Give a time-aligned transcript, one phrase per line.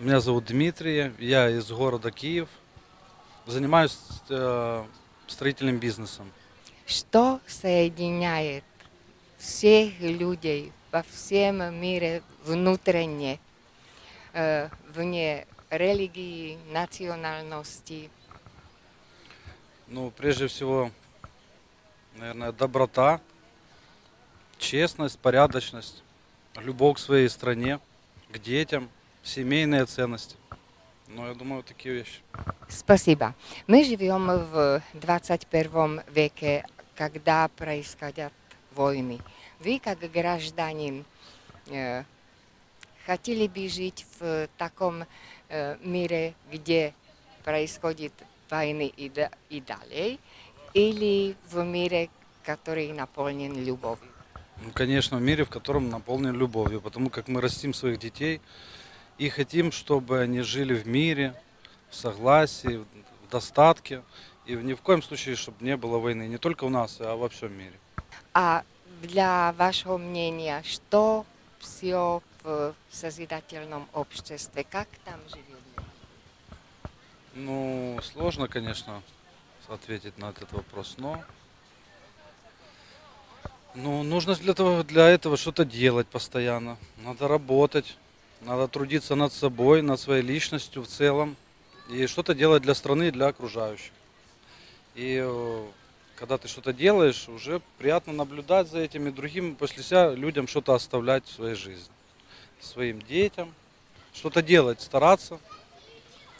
[0.00, 2.48] Меня зовут Дмитрий, я из города Киев.
[3.46, 4.84] Занимаюсь э,
[5.26, 6.30] строительным бизнесом.
[6.86, 8.62] Что соединяет
[9.38, 13.40] всех людей во всем мире внутренне,
[14.34, 18.08] э, вне религии, национальности?
[19.88, 20.92] Ну, прежде всего,
[22.14, 23.20] наверное, доброта,
[24.58, 26.04] честность, порядочность,
[26.54, 27.80] любовь к своей стране,
[28.30, 28.90] к детям,
[29.28, 30.36] семейные ценности.
[31.08, 32.20] Ну, я думаю, такие вещи.
[32.68, 33.34] Спасибо.
[33.66, 36.64] Мы живем в 21 веке,
[36.96, 38.32] когда происходят
[38.74, 39.18] войны.
[39.60, 41.04] Вы, как гражданин,
[41.70, 42.04] э,
[43.06, 45.04] хотели бы жить в таком
[45.48, 46.92] э, мире, где
[47.44, 48.12] происходит
[48.50, 50.18] войны и, да- и далее,
[50.74, 52.10] или в мире,
[52.44, 54.08] который наполнен любовью?
[54.62, 58.40] Ну, конечно, в мире, в котором наполнен любовью, потому как мы растим своих детей
[59.18, 61.34] и хотим, чтобы они жили в мире,
[61.90, 62.84] в согласии,
[63.26, 64.02] в достатке,
[64.46, 67.28] и ни в коем случае, чтобы не было войны, не только у нас, а во
[67.28, 67.74] всем мире.
[68.32, 68.62] А
[69.02, 71.26] для вашего мнения, что
[71.58, 75.44] все в созидательном обществе, как там живет?
[77.34, 79.02] Ну, сложно, конечно,
[79.68, 81.22] ответить на этот вопрос, но
[83.74, 86.78] ну, нужно для этого, для этого что-то делать постоянно.
[87.04, 87.96] Надо работать,
[88.40, 91.36] надо трудиться над собой, над своей личностью в целом.
[91.90, 93.92] И что-то делать для страны и для окружающих.
[94.94, 95.66] И э,
[96.16, 100.74] когда ты что-то делаешь, уже приятно наблюдать за этим и другим после себя людям что-то
[100.74, 101.92] оставлять в своей жизни.
[102.60, 103.54] Своим детям.
[104.12, 105.38] Что-то делать, стараться,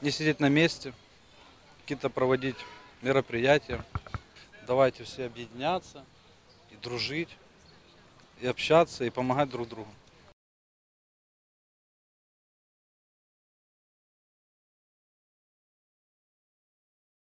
[0.00, 0.92] не сидеть на месте,
[1.82, 2.56] какие-то проводить
[3.02, 3.84] мероприятия.
[4.66, 6.04] Давайте все объединяться
[6.72, 7.28] и дружить,
[8.40, 9.88] и общаться, и помогать друг другу.